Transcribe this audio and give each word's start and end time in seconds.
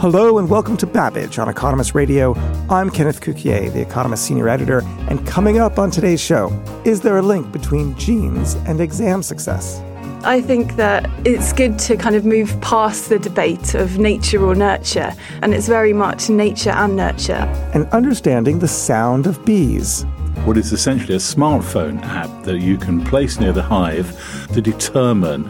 Hello 0.00 0.38
and 0.38 0.48
welcome 0.48 0.78
to 0.78 0.86
Babbage 0.86 1.38
on 1.38 1.50
Economist 1.50 1.94
Radio. 1.94 2.32
I'm 2.70 2.88
Kenneth 2.88 3.20
Cukier, 3.20 3.70
the 3.70 3.82
Economist 3.82 4.24
senior 4.24 4.48
editor, 4.48 4.80
and 5.10 5.26
coming 5.26 5.58
up 5.58 5.78
on 5.78 5.90
today's 5.90 6.22
show, 6.22 6.48
is 6.86 7.02
there 7.02 7.18
a 7.18 7.22
link 7.22 7.52
between 7.52 7.94
genes 7.96 8.54
and 8.66 8.80
exam 8.80 9.22
success? 9.22 9.78
I 10.24 10.40
think 10.40 10.76
that 10.76 11.10
it's 11.26 11.52
good 11.52 11.78
to 11.80 11.98
kind 11.98 12.16
of 12.16 12.24
move 12.24 12.58
past 12.62 13.10
the 13.10 13.18
debate 13.18 13.74
of 13.74 13.98
nature 13.98 14.42
or 14.42 14.54
nurture, 14.54 15.12
and 15.42 15.52
it's 15.52 15.68
very 15.68 15.92
much 15.92 16.30
nature 16.30 16.70
and 16.70 16.96
nurture. 16.96 17.44
And 17.74 17.84
understanding 17.88 18.60
the 18.60 18.68
sound 18.68 19.26
of 19.26 19.44
bees 19.44 20.06
what 20.44 20.56
is 20.56 20.72
essentially 20.72 21.14
a 21.14 21.18
smartphone 21.18 22.02
app 22.02 22.44
that 22.44 22.60
you 22.60 22.78
can 22.78 23.04
place 23.04 23.38
near 23.38 23.52
the 23.52 23.62
hive 23.62 24.48
to 24.54 24.62
determine 24.62 25.44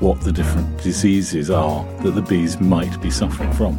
what 0.00 0.20
the 0.22 0.32
different 0.32 0.82
diseases 0.82 1.48
are 1.48 1.84
that 2.02 2.10
the 2.10 2.22
bees 2.22 2.60
might 2.60 3.00
be 3.00 3.10
suffering 3.10 3.52
from. 3.52 3.78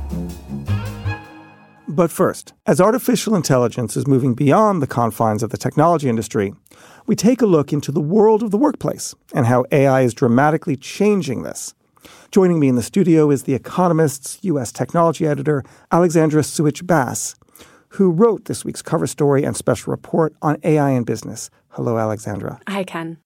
But 1.87 2.11
first, 2.11 2.53
as 2.65 2.79
artificial 2.79 3.35
intelligence 3.35 3.97
is 3.97 4.07
moving 4.07 4.33
beyond 4.35 4.81
the 4.81 4.87
confines 4.87 5.43
of 5.43 5.49
the 5.49 5.57
technology 5.57 6.07
industry, 6.07 6.53
we 7.05 7.15
take 7.15 7.41
a 7.41 7.45
look 7.45 7.73
into 7.73 7.91
the 7.91 7.99
world 7.99 8.41
of 8.41 8.51
the 8.51 8.57
workplace 8.57 9.13
and 9.33 9.45
how 9.45 9.65
AI 9.71 10.01
is 10.01 10.13
dramatically 10.13 10.77
changing 10.77 11.43
this. 11.43 11.75
Joining 12.31 12.59
me 12.59 12.69
in 12.69 12.75
the 12.75 12.81
studio 12.81 13.29
is 13.29 13.43
The 13.43 13.53
Economist's 13.53 14.39
U.S. 14.43 14.71
technology 14.71 15.27
editor, 15.27 15.63
Alexandra 15.91 16.41
Suich 16.41 16.87
Bass, 16.87 17.35
who 17.93 18.09
wrote 18.09 18.45
this 18.45 18.65
week's 18.65 18.81
cover 18.81 19.05
story 19.05 19.43
and 19.43 19.55
special 19.55 19.91
report 19.91 20.33
on 20.41 20.57
AI 20.63 20.91
in 20.91 21.03
business. 21.03 21.49
Hello, 21.69 21.97
Alexandra. 21.97 22.59
Hi, 22.67 22.83
Ken. 22.83 23.17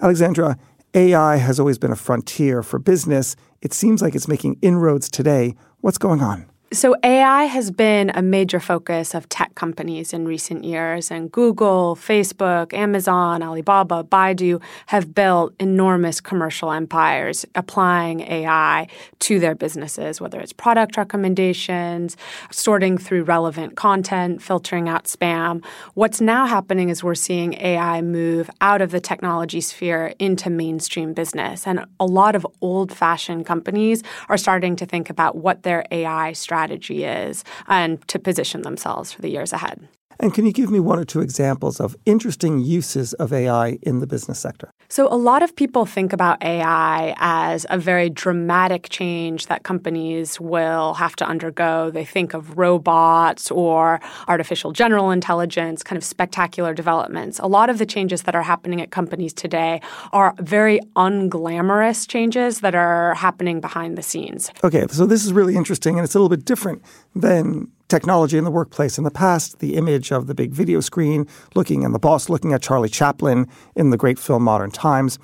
Alexandra, 0.00 0.56
AI 0.94 1.36
has 1.36 1.60
always 1.60 1.78
been 1.78 1.92
a 1.92 1.96
frontier 1.96 2.62
for 2.62 2.78
business. 2.78 3.36
It 3.60 3.74
seems 3.74 4.00
like 4.00 4.14
it's 4.14 4.26
making 4.26 4.58
inroads 4.62 5.10
today. 5.10 5.54
What's 5.80 5.98
going 5.98 6.22
on? 6.22 6.50
So, 6.72 6.94
AI 7.02 7.46
has 7.46 7.72
been 7.72 8.12
a 8.14 8.22
major 8.22 8.60
focus 8.60 9.12
of 9.12 9.28
tech 9.28 9.56
companies 9.56 10.12
in 10.12 10.24
recent 10.24 10.62
years, 10.62 11.10
and 11.10 11.32
Google, 11.32 11.96
Facebook, 11.96 12.72
Amazon, 12.72 13.42
Alibaba, 13.42 14.04
Baidu 14.04 14.62
have 14.86 15.12
built 15.12 15.52
enormous 15.58 16.20
commercial 16.20 16.70
empires 16.70 17.44
applying 17.56 18.20
AI 18.20 18.86
to 19.18 19.40
their 19.40 19.56
businesses, 19.56 20.20
whether 20.20 20.38
it's 20.38 20.52
product 20.52 20.96
recommendations, 20.96 22.16
sorting 22.52 22.96
through 22.98 23.24
relevant 23.24 23.74
content, 23.74 24.40
filtering 24.40 24.88
out 24.88 25.06
spam. 25.06 25.64
What's 25.94 26.20
now 26.20 26.46
happening 26.46 26.88
is 26.88 27.02
we're 27.02 27.16
seeing 27.16 27.54
AI 27.54 28.00
move 28.00 28.48
out 28.60 28.80
of 28.80 28.92
the 28.92 29.00
technology 29.00 29.60
sphere 29.60 30.14
into 30.20 30.48
mainstream 30.48 31.14
business. 31.14 31.66
And 31.66 31.84
a 31.98 32.06
lot 32.06 32.36
of 32.36 32.46
old 32.60 32.92
fashioned 32.92 33.44
companies 33.44 34.04
are 34.28 34.36
starting 34.36 34.76
to 34.76 34.86
think 34.86 35.10
about 35.10 35.34
what 35.34 35.64
their 35.64 35.84
AI 35.90 36.32
strategy 36.32 36.59
strategy 36.60 37.04
is 37.04 37.42
and 37.68 38.06
to 38.08 38.18
position 38.18 38.62
themselves 38.62 39.12
for 39.12 39.22
the 39.22 39.30
years 39.30 39.52
ahead. 39.52 39.88
And 40.20 40.34
can 40.34 40.44
you 40.44 40.52
give 40.52 40.70
me 40.70 40.80
one 40.80 40.98
or 40.98 41.04
two 41.04 41.20
examples 41.20 41.80
of 41.80 41.96
interesting 42.04 42.58
uses 42.58 43.14
of 43.14 43.32
AI 43.32 43.78
in 43.82 44.00
the 44.00 44.06
business 44.06 44.38
sector? 44.38 44.70
So, 44.90 45.08
a 45.08 45.16
lot 45.16 45.42
of 45.42 45.56
people 45.56 45.86
think 45.86 46.12
about 46.12 46.42
AI 46.42 47.14
as 47.18 47.64
a 47.70 47.78
very 47.78 48.10
dramatic 48.10 48.90
change 48.90 49.46
that 49.46 49.62
companies 49.62 50.38
will 50.38 50.94
have 50.94 51.16
to 51.16 51.24
undergo. 51.24 51.90
They 51.90 52.04
think 52.04 52.34
of 52.34 52.58
robots 52.58 53.50
or 53.50 54.00
artificial 54.28 54.72
general 54.72 55.10
intelligence, 55.10 55.82
kind 55.82 55.96
of 55.96 56.04
spectacular 56.04 56.74
developments. 56.74 57.38
A 57.38 57.46
lot 57.46 57.70
of 57.70 57.78
the 57.78 57.86
changes 57.86 58.22
that 58.22 58.34
are 58.34 58.42
happening 58.42 58.82
at 58.82 58.90
companies 58.90 59.32
today 59.32 59.80
are 60.12 60.34
very 60.38 60.80
unglamorous 60.96 62.06
changes 62.06 62.60
that 62.60 62.74
are 62.74 63.14
happening 63.14 63.60
behind 63.60 63.96
the 63.96 64.02
scenes. 64.02 64.50
Okay, 64.62 64.86
so 64.90 65.06
this 65.06 65.24
is 65.24 65.32
really 65.32 65.56
interesting, 65.56 65.96
and 65.96 66.04
it's 66.04 66.14
a 66.14 66.18
little 66.18 66.28
bit 66.28 66.44
different 66.44 66.82
than 67.14 67.70
technology 67.90 68.38
in 68.38 68.44
the 68.44 68.50
workplace. 68.50 68.96
In 68.96 69.04
the 69.04 69.10
past, 69.10 69.58
the 69.58 69.74
image 69.76 70.12
of 70.12 70.26
the 70.26 70.34
big 70.34 70.52
video 70.52 70.80
screen 70.80 71.26
looking 71.54 71.84
and 71.84 71.94
the 71.94 71.98
boss 71.98 72.28
looking 72.28 72.52
at 72.52 72.62
Charlie 72.62 72.88
Chaplin 72.88 73.46
in 73.74 73.90
the 73.90 73.96
great 73.96 74.18
film 74.18 74.44
Modern 74.44 74.70
Times. 74.70 75.18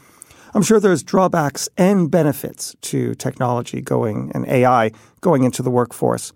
I'm 0.53 0.63
sure 0.63 0.81
there's 0.81 1.03
drawbacks 1.03 1.69
and 1.77 2.11
benefits 2.11 2.75
to 2.83 3.15
technology 3.15 3.81
going 3.81 4.33
and 4.35 4.47
AI 4.49 4.91
going 5.21 5.45
into 5.45 5.63
the 5.63 5.71
workforce. 5.71 6.33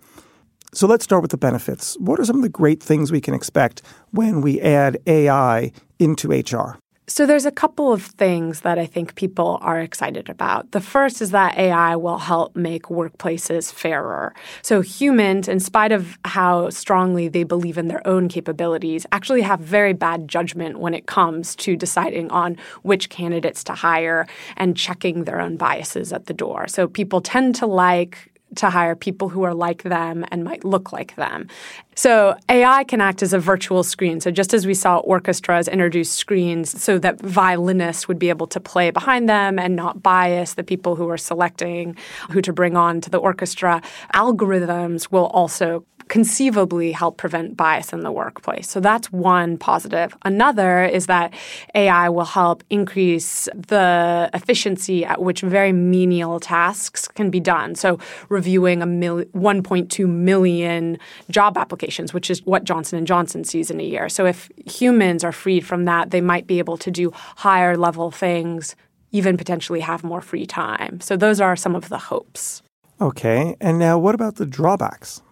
So 0.73 0.87
let's 0.87 1.05
start 1.05 1.23
with 1.23 1.33
the 1.33 1.37
benefits. 1.37 1.97
What 1.99 2.21
are 2.21 2.25
some 2.25 2.37
of 2.37 2.43
the 2.43 2.49
great 2.49 2.83
things 2.83 3.11
we 3.11 3.21
can 3.21 3.35
expect 3.35 3.83
when 4.13 4.41
we 4.41 4.61
add 4.61 4.99
AI 5.07 5.73
into 5.99 6.31
HR? 6.31 6.79
So 7.11 7.27
there's 7.27 7.45
a 7.45 7.51
couple 7.51 7.93
of 7.93 8.05
things 8.05 8.61
that 8.61 8.79
I 8.79 8.87
think 8.87 9.17
people 9.17 9.59
are 9.63 9.81
excited 9.81 10.29
about. 10.29 10.71
The 10.71 10.81
first 10.81 11.21
is 11.21 11.33
that 11.33 11.59
AI 11.59 11.97
will 11.97 12.19
help 12.19 12.55
make 12.55 12.85
workplaces 12.85 13.73
fairer. 13.73 14.33
So 14.63 14.81
humans, 14.81 15.49
in 15.49 15.59
spite 15.59 15.91
of 15.91 16.17
how 16.25 16.71
strongly 16.71 17.27
they 17.27 17.43
believe 17.43 17.79
in 17.79 17.89
their 17.89 18.07
own 18.07 18.29
capabilities, 18.29 19.07
actually 19.11 19.43
have 19.43 19.59
very 19.59 19.93
bad 19.93 20.29
judgment 20.29 20.79
when 20.79 20.95
it 20.95 21.07
comes 21.07 21.57
to 21.57 21.75
deciding 21.75 22.31
on 22.31 22.57
which 22.83 23.09
candidates 23.11 23.65
to 23.65 23.73
hire 23.73 24.29
and 24.57 24.77
checking 24.77 25.25
their 25.25 25.41
own 25.41 25.57
biases 25.57 26.13
at 26.13 26.27
the 26.27 26.33
door. 26.33 26.69
So 26.69 26.87
people 26.87 27.21
tend 27.21 27.57
to 27.57 27.67
like 27.67 28.31
to 28.57 28.71
hire 28.71 28.97
people 28.97 29.29
who 29.29 29.43
are 29.43 29.55
like 29.55 29.83
them 29.83 30.25
and 30.31 30.45
might 30.45 30.65
look 30.65 30.93
like 30.93 31.15
them. 31.17 31.49
So 31.95 32.35
AI 32.49 32.85
can 32.85 33.01
act 33.01 33.23
as 33.23 33.33
a 33.33 33.39
virtual 33.39 33.83
screen. 33.83 34.21
So 34.21 34.31
just 34.31 34.55
as 34.55 34.67
we 34.67 34.75
saw 34.75 34.99
orchestras 34.99 35.69
introduce 35.69 36.11
screens 36.11 36.81
so 36.83 36.99
that 36.99 37.21
violinists 37.21 38.09
would 38.09 38.19
be 38.19 38.29
able 38.29 38.47
to 38.49 38.61
play 38.61 38.91
behind 38.91 39.29
them 39.29 39.59
and 39.59 39.77
not 39.77 40.03
bias 40.03 40.55
the 40.55 40.65
people 40.65 40.97
who 40.97 41.09
are 41.09 41.19
selecting 41.19 41.97
who 42.31 42.41
to 42.43 42.53
bring 42.53 42.77
on 42.77 43.01
to 43.03 43.11
the 43.11 43.19
orchestra, 43.19 43.83
algorithms 44.15 45.11
will 45.11 45.27
also 45.27 45.85
conceivably 46.11 46.91
help 46.91 47.17
prevent 47.17 47.57
bias 47.57 47.93
in 47.93 48.01
the 48.01 48.11
workplace. 48.11 48.69
So 48.69 48.81
that's 48.81 49.11
one 49.13 49.57
positive. 49.57 50.15
Another 50.25 50.85
is 50.85 51.07
that 51.07 51.33
AI 51.77 52.09
will 52.09 52.25
help 52.25 52.65
increase 52.69 53.49
the 53.55 54.29
efficiency 54.35 55.05
at 55.05 55.23
which 55.23 55.41
very 55.41 55.73
menial 55.73 56.41
tasks 56.41 57.07
can 57.07 57.31
be 57.31 57.39
done. 57.39 57.77
So 57.77 58.01
reviewing 58.29 58.83
a 58.83 58.87
mil- 58.87 59.25
1.2 59.27 60.09
million 60.09 60.99
job 61.31 61.57
applications, 61.57 62.13
which 62.13 62.29
is 62.29 62.45
what 62.45 62.65
Johnson 62.65 63.07
& 63.07 63.07
Johnson 63.07 63.45
sees 63.45 63.71
in 63.71 63.79
a 63.81 63.85
year. 63.85 64.09
So 64.09 64.27
if 64.27 64.51
humans 64.67 65.23
are 65.23 65.33
freed 65.33 65.65
from 65.65 65.85
that, 65.85 66.11
they 66.11 66.21
might 66.21 66.49
be 66.49 66.59
able 66.59 66.77
to 66.79 66.91
do 66.91 67.13
higher 67.15 67.77
level 67.77 68.11
things, 68.11 68.75
even 69.13 69.37
potentially 69.37 69.81
have 69.81 70.03
more 70.03 70.21
free 70.21 70.45
time. 70.45 71.01
So 71.01 71.17
those 71.17 71.41
are 71.41 71.55
some 71.55 71.77
of 71.77 71.89
the 71.89 71.99
hopes. 71.99 72.63
Okay. 73.01 73.55
And 73.61 73.79
now 73.79 73.97
what 73.97 74.17
about 74.17 74.37
the 74.37 74.47
drawbacks? 74.47 75.23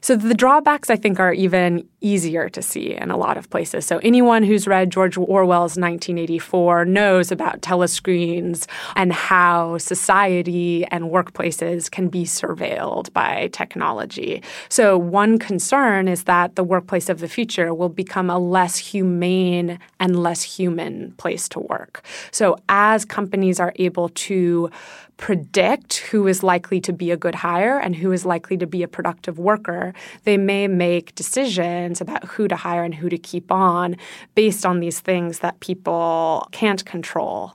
So 0.00 0.16
the 0.16 0.34
drawbacks, 0.34 0.90
I 0.90 0.96
think, 0.96 1.20
are 1.20 1.32
even 1.32 1.88
easier 2.00 2.48
to 2.48 2.62
see 2.62 2.94
in 2.94 3.10
a 3.10 3.16
lot 3.16 3.36
of 3.36 3.50
places. 3.50 3.84
So 3.84 3.98
anyone 3.98 4.42
who's 4.42 4.66
read 4.66 4.90
George 4.90 5.16
Orwell's 5.16 5.76
1984 5.76 6.84
knows 6.84 7.32
about 7.32 7.60
telescreens 7.60 8.66
and 8.94 9.12
how 9.12 9.78
society 9.78 10.84
and 10.86 11.04
workplaces 11.04 11.90
can 11.90 12.08
be 12.08 12.24
surveilled 12.24 13.12
by 13.12 13.48
technology. 13.52 14.42
So 14.68 14.96
one 14.96 15.38
concern 15.38 16.08
is 16.08 16.24
that 16.24 16.54
the 16.54 16.64
workplace 16.64 17.08
of 17.08 17.20
the 17.20 17.28
future 17.28 17.74
will 17.74 17.88
become 17.88 18.30
a 18.30 18.38
less 18.38 18.76
humane 18.76 19.78
and 19.98 20.22
less 20.22 20.42
human 20.42 21.12
place 21.12 21.48
to 21.50 21.60
work. 21.60 22.04
So 22.30 22.56
as 22.68 23.04
companies 23.04 23.58
are 23.58 23.72
able 23.76 24.10
to 24.10 24.70
predict 25.16 25.96
who 25.96 26.28
is 26.28 26.44
likely 26.44 26.80
to 26.80 26.92
be 26.92 27.10
a 27.10 27.16
good 27.16 27.34
hire 27.34 27.78
and 27.78 27.96
who 27.96 28.12
is 28.12 28.24
likely 28.24 28.56
to 28.56 28.66
be 28.66 28.84
a 28.84 28.88
productive 28.88 29.36
worker, 29.36 29.92
they 30.22 30.36
may 30.36 30.68
make 30.68 31.12
decisions 31.16 31.87
about 32.00 32.24
who 32.24 32.48
to 32.48 32.56
hire 32.56 32.84
and 32.84 32.94
who 32.94 33.08
to 33.08 33.18
keep 33.18 33.50
on 33.50 33.96
based 34.34 34.66
on 34.66 34.80
these 34.80 35.00
things 35.00 35.38
that 35.40 35.60
people 35.60 36.46
can't 36.52 36.84
control. 36.84 37.52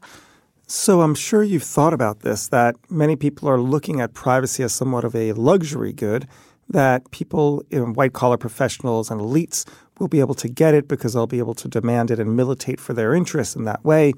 So 0.67 1.01
I'm 1.01 1.15
sure 1.15 1.43
you've 1.43 1.63
thought 1.63 1.93
about 1.93 2.21
this 2.21 2.47
that 2.47 2.75
many 2.89 3.15
people 3.15 3.49
are 3.49 3.59
looking 3.59 4.01
at 4.01 4.13
privacy 4.13 4.63
as 4.63 4.73
somewhat 4.73 5.03
of 5.03 5.15
a 5.15 5.33
luxury 5.33 5.93
good, 5.93 6.27
that 6.69 7.11
people 7.11 7.63
in 7.69 7.93
white 7.93 8.13
collar 8.13 8.37
professionals 8.37 9.11
and 9.11 9.21
elites 9.21 9.65
will 9.99 10.07
be 10.07 10.19
able 10.19 10.35
to 10.35 10.47
get 10.47 10.73
it 10.73 10.87
because 10.87 11.13
they'll 11.13 11.27
be 11.27 11.39
able 11.39 11.53
to 11.53 11.67
demand 11.67 12.09
it 12.09 12.19
and 12.19 12.35
militate 12.35 12.79
for 12.79 12.93
their 12.93 13.13
interests 13.13 13.55
in 13.55 13.65
that 13.65 13.83
way. 13.85 14.13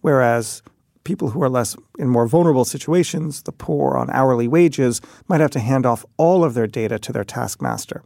Whereas 0.00 0.62
people 1.04 1.30
who 1.30 1.42
are 1.42 1.48
less 1.48 1.76
in 1.98 2.08
more 2.08 2.26
vulnerable 2.26 2.64
situations, 2.64 3.42
the 3.42 3.52
poor 3.52 3.96
on 3.96 4.10
hourly 4.10 4.48
wages, 4.48 5.00
might 5.28 5.40
have 5.40 5.50
to 5.50 5.60
hand 5.60 5.86
off 5.86 6.04
all 6.16 6.44
of 6.44 6.54
their 6.54 6.66
data 6.66 6.98
to 6.98 7.12
their 7.12 7.24
taskmaster. 7.24 8.02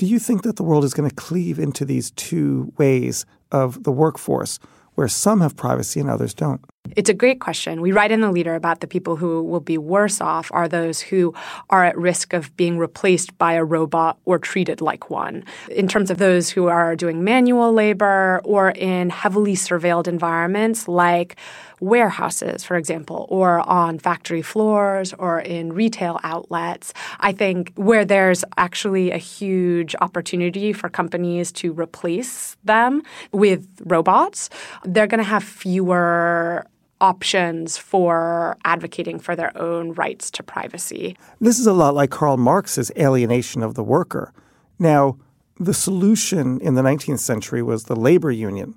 Do 0.00 0.06
you 0.06 0.18
think 0.18 0.44
that 0.44 0.56
the 0.56 0.62
world 0.62 0.84
is 0.84 0.94
going 0.94 1.10
to 1.10 1.14
cleave 1.14 1.58
into 1.58 1.84
these 1.84 2.10
two 2.12 2.72
ways 2.78 3.26
of 3.52 3.82
the 3.82 3.92
workforce, 3.92 4.58
where 4.94 5.08
some 5.08 5.42
have 5.42 5.56
privacy 5.56 6.00
and 6.00 6.08
others 6.08 6.32
don't? 6.32 6.62
It's 6.96 7.10
a 7.10 7.14
great 7.14 7.38
question. 7.38 7.82
We 7.82 7.92
write 7.92 8.10
in 8.10 8.22
the 8.22 8.32
leader 8.32 8.54
about 8.54 8.80
the 8.80 8.86
people 8.86 9.16
who 9.16 9.42
will 9.42 9.60
be 9.60 9.76
worse 9.76 10.22
off 10.22 10.50
are 10.54 10.68
those 10.68 11.02
who 11.02 11.34
are 11.68 11.84
at 11.84 11.98
risk 11.98 12.32
of 12.32 12.56
being 12.56 12.78
replaced 12.78 13.36
by 13.36 13.52
a 13.52 13.62
robot 13.62 14.18
or 14.24 14.38
treated 14.38 14.80
like 14.80 15.10
one. 15.10 15.44
In 15.70 15.86
terms 15.86 16.10
of 16.10 16.16
those 16.16 16.48
who 16.48 16.68
are 16.68 16.96
doing 16.96 17.22
manual 17.22 17.70
labor 17.70 18.40
or 18.44 18.70
in 18.70 19.10
heavily 19.10 19.54
surveilled 19.54 20.08
environments 20.08 20.88
like 20.88 21.36
warehouses, 21.80 22.64
for 22.64 22.76
example, 22.76 23.26
or 23.28 23.60
on 23.68 23.98
factory 23.98 24.42
floors 24.42 25.12
or 25.14 25.40
in 25.40 25.72
retail 25.72 26.20
outlets, 26.22 26.92
I 27.18 27.32
think 27.32 27.72
where 27.74 28.04
there's 28.04 28.44
actually 28.56 29.10
a 29.10 29.16
huge 29.16 29.94
opportunity 30.00 30.72
for 30.72 30.88
companies 30.88 31.50
to 31.52 31.72
replace 31.72 32.56
them 32.64 33.02
with 33.32 33.66
robots, 33.84 34.50
they're 34.84 35.06
going 35.06 35.18
to 35.18 35.24
have 35.24 35.42
fewer 35.42 36.66
options 37.00 37.78
for 37.78 38.56
advocating 38.64 39.18
for 39.18 39.34
their 39.34 39.56
own 39.56 39.92
rights 39.94 40.30
to 40.30 40.42
privacy. 40.42 41.16
This 41.40 41.58
is 41.58 41.66
a 41.66 41.72
lot 41.72 41.94
like 41.94 42.10
Karl 42.10 42.36
Marx's 42.36 42.92
alienation 42.96 43.62
of 43.62 43.74
the 43.74 43.82
worker. 43.82 44.32
Now, 44.78 45.16
the 45.58 45.74
solution 45.74 46.60
in 46.60 46.74
the 46.74 46.82
19th 46.82 47.20
century 47.20 47.62
was 47.62 47.84
the 47.84 47.96
labor 47.96 48.30
union. 48.30 48.76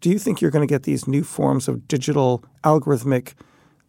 Do 0.00 0.10
you 0.10 0.18
think 0.18 0.40
you're 0.40 0.50
going 0.50 0.66
to 0.66 0.72
get 0.72 0.82
these 0.82 1.08
new 1.08 1.24
forms 1.24 1.68
of 1.68 1.88
digital 1.88 2.44
algorithmic 2.64 3.34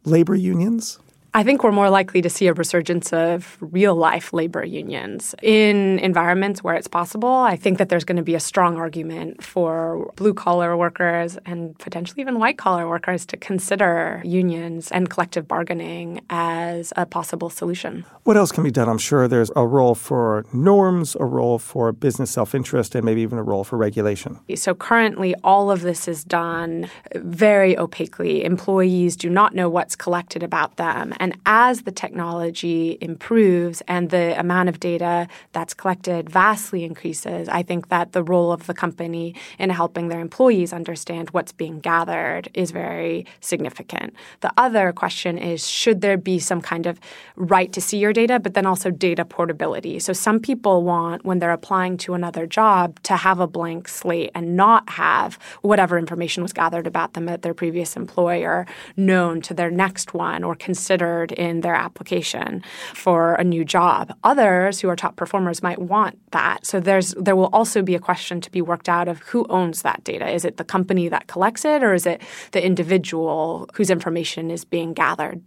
labor 0.03 0.35
unions? 0.35 0.99
I 1.33 1.43
think 1.43 1.63
we're 1.63 1.71
more 1.71 1.89
likely 1.89 2.21
to 2.21 2.29
see 2.29 2.47
a 2.47 2.53
resurgence 2.53 3.13
of 3.13 3.57
real 3.59 3.95
life 3.95 4.33
labor 4.33 4.63
unions 4.65 5.35
in 5.43 5.99
environments 5.99 6.63
where 6.63 6.75
it's 6.75 6.87
possible. 6.87 7.29
I 7.29 7.55
think 7.55 7.77
that 7.77 7.89
there's 7.89 8.03
going 8.03 8.17
to 8.17 8.23
be 8.23 8.33
a 8.33 8.39
strong 8.39 8.77
argument 8.77 9.43
for 9.43 10.11
blue 10.15 10.33
collar 10.33 10.75
workers 10.75 11.37
and 11.45 11.77
potentially 11.77 12.21
even 12.21 12.39
white 12.39 12.57
collar 12.57 12.87
workers 12.89 13.25
to 13.27 13.37
consider 13.37 14.21
unions 14.25 14.91
and 14.91 15.09
collective 15.09 15.47
bargaining 15.47 16.21
as 16.29 16.91
a 16.95 17.05
possible 17.05 17.49
solution. 17.49 18.05
What 18.23 18.37
else 18.37 18.51
can 18.51 18.63
be 18.63 18.71
done? 18.71 18.89
I'm 18.89 18.97
sure 18.97 19.27
there's 19.27 19.51
a 19.55 19.65
role 19.65 19.95
for 19.95 20.45
norms, 20.53 21.15
a 21.19 21.25
role 21.25 21.59
for 21.59 21.91
business 21.91 22.31
self 22.31 22.55
interest, 22.55 22.95
and 22.95 23.05
maybe 23.05 23.21
even 23.21 23.37
a 23.37 23.43
role 23.43 23.63
for 23.63 23.77
regulation. 23.77 24.39
So 24.55 24.73
currently, 24.73 25.35
all 25.43 25.69
of 25.69 25.81
this 25.81 26.07
is 26.07 26.23
done 26.23 26.89
very 27.15 27.77
opaquely. 27.77 28.43
Employees 28.43 29.15
do 29.15 29.29
not 29.29 29.53
know 29.53 29.69
what's 29.69 29.95
collected 29.95 30.41
about 30.41 30.77
them. 30.77 31.13
And 31.19 31.26
as 31.45 31.81
the 31.81 31.91
technology 31.91 32.97
improves 33.01 33.81
and 33.87 34.09
the 34.09 34.39
amount 34.39 34.69
of 34.69 34.79
data 34.79 35.27
that's 35.53 35.73
collected 35.73 36.29
vastly 36.29 36.83
increases, 36.83 37.49
I 37.49 37.63
think 37.63 37.89
that 37.89 38.11
the 38.11 38.23
role 38.23 38.51
of 38.51 38.67
the 38.67 38.73
company 38.73 39.35
in 39.57 39.69
helping 39.69 40.09
their 40.09 40.19
employees 40.19 40.73
understand 40.73 41.29
what's 41.31 41.51
being 41.51 41.79
gathered 41.79 42.49
is 42.53 42.71
very 42.71 43.25
significant. 43.39 44.13
The 44.41 44.51
other 44.57 44.91
question 44.91 45.37
is 45.37 45.67
should 45.67 46.01
there 46.01 46.17
be 46.17 46.39
some 46.39 46.61
kind 46.61 46.85
of 46.85 46.99
right 47.35 47.71
to 47.73 47.81
see 47.81 47.97
your 47.97 48.13
data, 48.13 48.39
but 48.39 48.53
then 48.53 48.65
also 48.65 48.91
data 48.91 49.25
portability? 49.25 49.99
So 49.99 50.13
some 50.13 50.39
people 50.39 50.83
want, 50.83 51.25
when 51.25 51.39
they're 51.39 51.51
applying 51.51 51.97
to 51.97 52.13
another 52.13 52.45
job, 52.45 53.01
to 53.03 53.15
have 53.15 53.39
a 53.39 53.47
blank 53.47 53.87
slate 53.87 54.31
and 54.35 54.55
not 54.55 54.89
have 54.89 55.39
whatever 55.61 55.97
information 55.97 56.43
was 56.43 56.53
gathered 56.53 56.87
about 56.87 57.13
them 57.13 57.27
at 57.29 57.41
their 57.41 57.53
previous 57.53 57.95
employer 57.95 58.65
known 58.95 59.41
to 59.41 59.53
their 59.53 59.71
next 59.71 60.13
one 60.13 60.43
or 60.43 60.55
considered 60.55 61.06
in 61.31 61.61
their 61.61 61.75
application 61.75 62.63
for 62.93 63.35
a 63.35 63.43
new 63.43 63.63
job. 63.63 64.13
Others 64.23 64.79
who 64.79 64.89
are 64.89 64.95
top 64.95 65.15
performers 65.15 65.63
might 65.63 65.79
want 65.79 66.19
that. 66.31 66.65
So 66.65 66.79
there's 66.79 67.13
there 67.27 67.35
will 67.35 67.51
also 67.53 67.81
be 67.81 67.95
a 67.95 67.99
question 67.99 68.41
to 68.41 68.51
be 68.51 68.61
worked 68.61 68.89
out 68.89 69.07
of 69.07 69.19
who 69.29 69.45
owns 69.49 69.81
that 69.81 70.03
data. 70.03 70.27
Is 70.29 70.45
it 70.45 70.57
the 70.57 70.63
company 70.63 71.09
that 71.09 71.27
collects 71.27 71.63
it 71.65 71.83
or 71.83 71.93
is 71.93 72.05
it 72.05 72.21
the 72.51 72.63
individual 72.63 73.69
whose 73.75 73.89
information 73.89 74.51
is 74.51 74.65
being 74.65 74.93
gathered? 74.93 75.41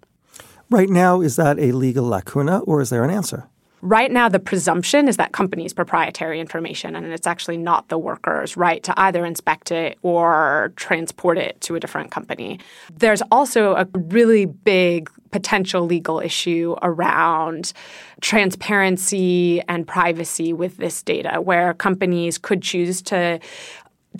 Right 0.70 0.88
now, 0.88 1.20
is 1.20 1.36
that 1.36 1.58
a 1.58 1.72
legal 1.72 2.06
lacuna 2.06 2.60
or 2.60 2.80
is 2.80 2.90
there 2.90 3.02
an 3.02 3.10
answer? 3.10 3.48
Right 3.82 4.10
now, 4.10 4.28
the 4.28 4.38
presumption 4.38 5.08
is 5.08 5.16
that 5.16 5.32
company's 5.32 5.72
proprietary 5.72 6.38
information, 6.38 6.94
and 6.94 7.06
it's 7.06 7.26
actually 7.26 7.56
not 7.56 7.88
the 7.88 7.96
worker's 7.96 8.56
right 8.56 8.82
to 8.82 8.98
either 9.00 9.24
inspect 9.24 9.72
it 9.72 9.98
or 10.02 10.72
transport 10.76 11.38
it 11.38 11.60
to 11.62 11.76
a 11.76 11.80
different 11.80 12.10
company. 12.10 12.60
There's 12.94 13.22
also 13.30 13.74
a 13.74 13.86
really 13.94 14.44
big 14.44 15.10
potential 15.30 15.86
legal 15.86 16.20
issue 16.20 16.76
around 16.82 17.72
transparency 18.20 19.62
and 19.68 19.86
privacy 19.86 20.52
with 20.52 20.76
this 20.76 21.02
data, 21.02 21.40
where 21.40 21.72
companies 21.72 22.36
could 22.36 22.60
choose 22.62 23.00
to 23.02 23.40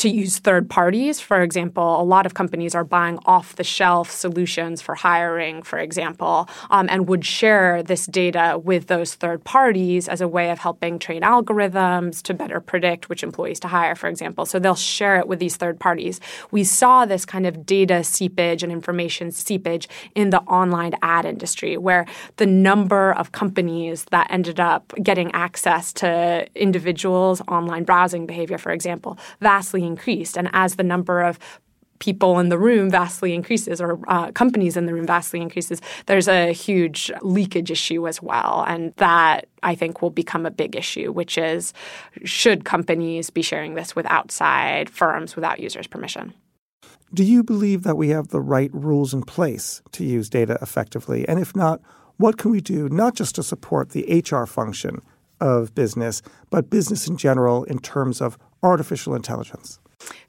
to 0.00 0.08
use 0.08 0.38
third 0.38 0.70
parties. 0.70 1.20
For 1.20 1.42
example, 1.42 2.00
a 2.00 2.02
lot 2.02 2.24
of 2.24 2.32
companies 2.32 2.74
are 2.74 2.84
buying 2.84 3.18
off 3.26 3.56
the 3.56 3.64
shelf 3.64 4.10
solutions 4.10 4.80
for 4.80 4.94
hiring, 4.94 5.62
for 5.62 5.78
example, 5.78 6.48
um, 6.70 6.88
and 6.88 7.06
would 7.06 7.22
share 7.22 7.82
this 7.82 8.06
data 8.06 8.58
with 8.64 8.86
those 8.86 9.14
third 9.14 9.44
parties 9.44 10.08
as 10.08 10.22
a 10.22 10.28
way 10.28 10.50
of 10.50 10.58
helping 10.58 10.98
train 10.98 11.20
algorithms 11.20 12.22
to 12.22 12.32
better 12.32 12.60
predict 12.60 13.10
which 13.10 13.22
employees 13.22 13.60
to 13.60 13.68
hire, 13.68 13.94
for 13.94 14.08
example. 14.08 14.46
So 14.46 14.58
they'll 14.58 14.74
share 14.74 15.16
it 15.18 15.28
with 15.28 15.38
these 15.38 15.56
third 15.56 15.78
parties. 15.78 16.18
We 16.50 16.64
saw 16.64 17.04
this 17.04 17.26
kind 17.26 17.46
of 17.46 17.66
data 17.66 18.02
seepage 18.02 18.62
and 18.62 18.72
information 18.72 19.30
seepage 19.30 19.86
in 20.14 20.30
the 20.30 20.40
online 20.42 20.94
ad 21.02 21.26
industry, 21.26 21.76
where 21.76 22.06
the 22.36 22.46
number 22.46 23.12
of 23.12 23.32
companies 23.32 24.06
that 24.12 24.28
ended 24.30 24.60
up 24.60 24.94
getting 25.02 25.30
access 25.32 25.92
to 25.92 26.46
individuals' 26.54 27.42
online 27.48 27.84
browsing 27.84 28.24
behavior, 28.24 28.56
for 28.56 28.72
example, 28.72 29.18
vastly 29.42 29.89
increased. 29.90 30.36
And 30.36 30.48
as 30.52 30.76
the 30.76 30.82
number 30.82 31.20
of 31.20 31.38
people 32.00 32.38
in 32.38 32.48
the 32.48 32.58
room 32.58 32.90
vastly 32.90 33.34
increases 33.34 33.80
or 33.80 34.00
uh, 34.08 34.32
companies 34.32 34.76
in 34.76 34.86
the 34.86 34.94
room 34.94 35.06
vastly 35.06 35.40
increases, 35.40 35.80
there's 36.06 36.28
a 36.28 36.52
huge 36.52 37.12
leakage 37.22 37.70
issue 37.70 38.08
as 38.08 38.22
well. 38.22 38.64
And 38.66 38.92
that 38.96 39.46
I 39.62 39.74
think 39.74 40.02
will 40.02 40.10
become 40.10 40.46
a 40.46 40.50
big 40.50 40.74
issue, 40.74 41.12
which 41.12 41.38
is 41.38 41.72
should 42.24 42.64
companies 42.64 43.30
be 43.30 43.42
sharing 43.42 43.74
this 43.74 43.94
with 43.94 44.06
outside 44.06 44.90
firms 44.90 45.36
without 45.36 45.60
users' 45.60 45.86
permission? 45.86 46.34
Do 47.12 47.24
you 47.24 47.42
believe 47.42 47.82
that 47.82 47.96
we 47.96 48.08
have 48.10 48.28
the 48.28 48.40
right 48.40 48.70
rules 48.72 49.12
in 49.12 49.22
place 49.22 49.82
to 49.92 50.04
use 50.04 50.30
data 50.30 50.58
effectively? 50.62 51.28
And 51.28 51.38
if 51.38 51.54
not, 51.54 51.80
what 52.16 52.38
can 52.38 52.50
we 52.50 52.60
do 52.60 52.88
not 52.88 53.14
just 53.14 53.34
to 53.34 53.42
support 53.42 53.90
the 53.90 54.22
HR 54.30 54.46
function 54.46 55.02
of 55.40 55.74
business, 55.74 56.22
but 56.50 56.70
business 56.70 57.08
in 57.08 57.16
general 57.16 57.64
in 57.64 57.78
terms 57.78 58.20
of 58.20 58.38
artificial 58.62 59.14
intelligence? 59.14 59.78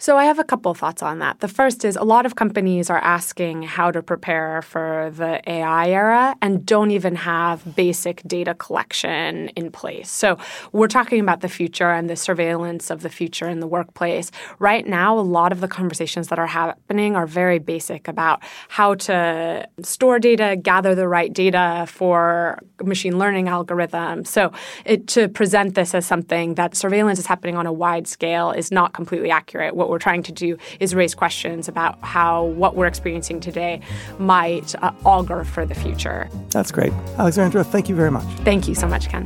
So 0.01 0.17
I 0.17 0.25
have 0.25 0.39
a 0.39 0.43
couple 0.43 0.73
thoughts 0.73 1.03
on 1.03 1.19
that. 1.19 1.41
The 1.41 1.47
first 1.47 1.85
is 1.85 1.95
a 1.95 2.03
lot 2.03 2.25
of 2.25 2.35
companies 2.35 2.89
are 2.89 2.97
asking 2.97 3.61
how 3.61 3.91
to 3.91 4.01
prepare 4.01 4.63
for 4.63 5.11
the 5.15 5.47
AI 5.47 5.89
era 5.89 6.35
and 6.41 6.65
don't 6.65 6.89
even 6.89 7.15
have 7.17 7.75
basic 7.75 8.23
data 8.23 8.55
collection 8.55 9.49
in 9.49 9.71
place. 9.71 10.09
So 10.09 10.39
we're 10.71 10.87
talking 10.87 11.19
about 11.19 11.41
the 11.41 11.49
future 11.49 11.91
and 11.91 12.09
the 12.09 12.15
surveillance 12.15 12.89
of 12.89 13.03
the 13.03 13.09
future 13.09 13.47
in 13.47 13.59
the 13.59 13.67
workplace. 13.67 14.31
Right 14.57 14.87
now, 14.87 15.19
a 15.19 15.21
lot 15.21 15.51
of 15.51 15.61
the 15.61 15.67
conversations 15.67 16.29
that 16.29 16.39
are 16.39 16.47
happening 16.47 17.15
are 17.15 17.27
very 17.27 17.59
basic 17.59 18.07
about 18.07 18.41
how 18.69 18.95
to 18.95 19.67
store 19.83 20.17
data, 20.17 20.57
gather 20.59 20.95
the 20.95 21.07
right 21.07 21.31
data 21.31 21.85
for 21.87 22.57
machine 22.83 23.19
learning 23.19 23.45
algorithms. 23.45 24.25
So 24.25 24.51
it, 24.83 25.05
to 25.09 25.29
present 25.29 25.75
this 25.75 25.93
as 25.93 26.07
something 26.07 26.55
that 26.55 26.75
surveillance 26.75 27.19
is 27.19 27.27
happening 27.27 27.55
on 27.55 27.67
a 27.67 27.73
wide 27.73 28.07
scale 28.07 28.49
is 28.49 28.71
not 28.71 28.93
completely 28.93 29.29
accurate. 29.29 29.60
What 29.69 29.89
we're 29.89 29.99
trying 29.99 30.23
to 30.23 30.31
do 30.31 30.57
is 30.79 30.95
raise 30.95 31.13
questions 31.13 31.67
about 31.67 32.01
how 32.01 32.45
what 32.45 32.75
we're 32.75 32.87
experiencing 32.87 33.39
today 33.39 33.81
might 34.17 34.73
uh, 34.81 34.91
augur 35.05 35.43
for 35.43 35.65
the 35.65 35.75
future. 35.75 36.29
That's 36.49 36.71
great. 36.71 36.93
Alexandra, 37.17 37.63
thank 37.63 37.87
you 37.89 37.95
very 37.95 38.11
much. 38.11 38.25
Thank 38.39 38.67
you 38.67 38.75
so 38.75 38.87
much, 38.87 39.09
Ken. 39.09 39.25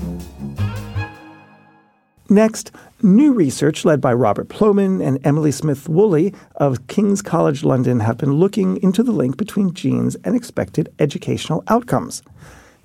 Next, 2.27 2.71
new 3.03 3.33
research 3.33 3.85
led 3.85 4.01
by 4.01 4.11
Robert 4.11 4.49
Plomin 4.49 4.99
and 4.99 5.19
Emily 5.23 5.51
Smith 5.51 5.87
Woolley 5.87 6.33
of 6.55 6.87
King's 6.87 7.21
College 7.21 7.63
London 7.63 7.99
have 7.99 8.17
been 8.17 8.33
looking 8.33 8.81
into 8.81 9.03
the 9.03 9.11
link 9.11 9.37
between 9.37 9.75
genes 9.75 10.15
and 10.23 10.35
expected 10.35 10.91
educational 10.97 11.63
outcomes. 11.67 12.23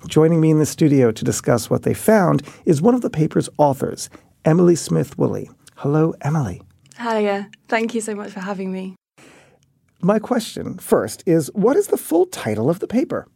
Joining 0.07 0.41
me 0.41 0.51
in 0.51 0.59
the 0.59 0.65
studio 0.65 1.11
to 1.11 1.25
discuss 1.25 1.71
what 1.71 1.83
they 1.83 1.95
found 1.95 2.43
is 2.65 2.81
one 2.83 2.93
of 2.93 3.01
the 3.01 3.09
paper's 3.09 3.49
authors, 3.57 4.09
Emily 4.45 4.75
Smith 4.75 5.17
Woolley. 5.17 5.49
Hello, 5.75 6.13
Emily. 6.21 6.61
Hiya. 7.01 7.49
Thank 7.67 7.93
you 7.93 8.01
so 8.01 8.15
much 8.15 8.31
for 8.31 8.39
having 8.39 8.71
me. 8.71 8.95
My 10.01 10.19
question 10.19 10.77
first 10.77 11.23
is 11.25 11.51
what 11.53 11.77
is 11.77 11.87
the 11.87 11.97
full 11.97 12.25
title 12.25 12.69
of 12.69 12.79
the 12.79 12.87
paper? 12.87 13.27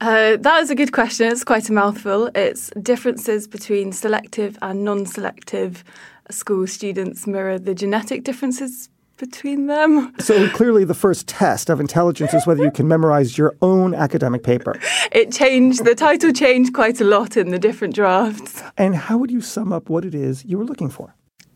Uh, 0.00 0.36
that 0.36 0.62
is 0.62 0.70
a 0.70 0.74
good 0.74 0.92
question. 0.92 1.28
It's 1.30 1.44
quite 1.44 1.68
a 1.68 1.72
mouthful. 1.72 2.28
It's 2.34 2.70
differences 2.82 3.46
between 3.46 3.92
selective 3.92 4.58
and 4.60 4.84
non 4.84 5.06
selective 5.06 5.84
school 6.30 6.66
students 6.66 7.26
mirror 7.26 7.58
the 7.58 7.74
genetic 7.74 8.24
differences 8.24 8.88
between 9.16 9.68
them. 9.68 10.12
So 10.18 10.48
clearly, 10.48 10.84
the 10.84 10.94
first 10.94 11.28
test 11.28 11.70
of 11.70 11.78
intelligence 11.78 12.34
is 12.34 12.44
whether 12.46 12.64
you 12.64 12.72
can 12.72 12.88
memorize 12.88 13.38
your 13.38 13.54
own 13.62 13.94
academic 13.94 14.42
paper. 14.42 14.74
It 15.12 15.30
changed, 15.30 15.84
the 15.84 15.94
title 15.94 16.32
changed 16.32 16.72
quite 16.72 17.00
a 17.00 17.04
lot 17.04 17.36
in 17.36 17.50
the 17.50 17.58
different 17.58 17.94
drafts. 17.94 18.62
And 18.76 18.96
how 18.96 19.18
would 19.18 19.30
you 19.30 19.42
sum 19.42 19.72
up 19.72 19.88
what 19.88 20.04
it 20.04 20.14
is 20.14 20.44
you 20.44 20.58
were 20.58 20.64
looking 20.64 20.90
for? 20.90 21.14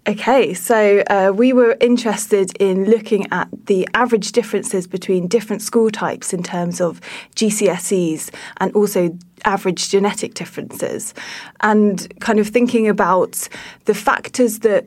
Okay, 0.09 0.55
so 0.55 1.03
uh, 1.11 1.33
we 1.35 1.53
were 1.53 1.77
interested 1.81 2.57
in 2.63 2.85
looking 2.85 3.27
at 3.33 3.49
the 3.67 3.89
average 3.93 4.31
differences 4.31 4.87
between 4.87 5.27
different 5.27 5.63
school 5.63 5.91
types 5.91 6.33
in 6.33 6.45
terms 6.45 6.81
of 6.81 7.01
GCSEs 7.35 8.33
and 8.59 8.73
also 8.77 9.19
average 9.45 9.89
genetic 9.91 10.35
differences, 10.35 11.13
and 11.61 12.07
kind 12.21 12.39
of 12.39 12.47
thinking 12.47 12.87
about 12.87 13.49
the 13.87 13.95
factors 13.95 14.61
that 14.61 14.87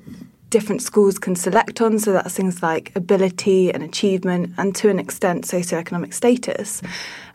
different 0.49 0.81
schools 0.81 1.19
can 1.19 1.35
select 1.35 1.81
on. 1.81 1.99
So 1.99 2.13
that's 2.13 2.33
things 2.35 2.63
like 2.63 2.95
ability 2.95 3.73
and 3.73 3.83
achievement, 3.83 4.53
and 4.57 4.73
to 4.77 4.89
an 4.89 4.99
extent, 4.99 5.43
socioeconomic 5.43 6.13
status. 6.13 6.81